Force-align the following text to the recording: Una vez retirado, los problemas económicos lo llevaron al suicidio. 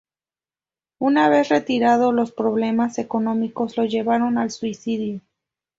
Una 0.97 1.29
vez 1.29 1.49
retirado, 1.49 2.11
los 2.11 2.31
problemas 2.31 2.97
económicos 2.97 3.77
lo 3.77 3.85
llevaron 3.85 4.39
al 4.39 4.49
suicidio. 4.49 5.21